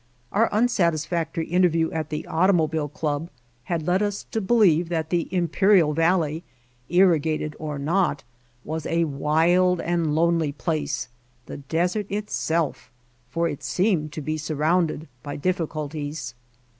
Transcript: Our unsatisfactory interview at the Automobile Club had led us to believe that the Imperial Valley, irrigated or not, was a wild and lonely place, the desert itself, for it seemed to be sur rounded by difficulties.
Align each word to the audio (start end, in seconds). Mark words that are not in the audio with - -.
Our 0.31 0.49
unsatisfactory 0.51 1.45
interview 1.45 1.91
at 1.91 2.09
the 2.09 2.25
Automobile 2.25 2.89
Club 2.89 3.29
had 3.65 3.85
led 3.85 4.01
us 4.01 4.23
to 4.31 4.41
believe 4.41 4.89
that 4.89 5.11
the 5.11 5.31
Imperial 5.31 5.93
Valley, 5.93 6.43
irrigated 6.89 7.55
or 7.59 7.77
not, 7.77 8.23
was 8.63 8.87
a 8.87 9.03
wild 9.03 9.79
and 9.79 10.15
lonely 10.15 10.53
place, 10.53 11.07
the 11.45 11.57
desert 11.57 12.07
itself, 12.09 12.89
for 13.29 13.47
it 13.47 13.61
seemed 13.61 14.11
to 14.13 14.21
be 14.21 14.39
sur 14.39 14.55
rounded 14.55 15.07
by 15.21 15.35
difficulties. 15.35 16.33